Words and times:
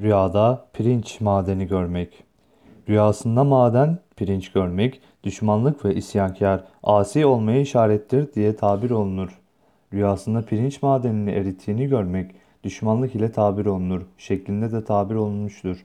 Rüyada 0.00 0.66
pirinç 0.72 1.20
madeni 1.20 1.66
görmek. 1.66 2.24
Rüyasında 2.88 3.44
maden, 3.44 3.98
pirinç 4.16 4.52
görmek, 4.52 5.00
düşmanlık 5.24 5.84
ve 5.84 5.94
isyankar, 5.94 6.64
asi 6.82 7.26
olmaya 7.26 7.60
işarettir 7.60 8.34
diye 8.34 8.56
tabir 8.56 8.90
olunur. 8.90 9.40
Rüyasında 9.92 10.42
pirinç 10.42 10.82
madenini 10.82 11.30
erittiğini 11.30 11.86
görmek, 11.86 12.30
düşmanlık 12.64 13.14
ile 13.14 13.32
tabir 13.32 13.66
olunur 13.66 14.02
şeklinde 14.18 14.72
de 14.72 14.84
tabir 14.84 15.14
olunmuştur. 15.14 15.84